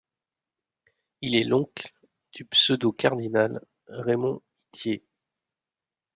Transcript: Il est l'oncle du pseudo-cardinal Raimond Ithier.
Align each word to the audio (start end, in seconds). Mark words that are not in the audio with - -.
Il 1.21 1.35
est 1.35 1.43
l'oncle 1.43 1.93
du 2.33 2.43
pseudo-cardinal 2.43 3.63
Raimond 3.87 4.41
Ithier. 4.73 5.05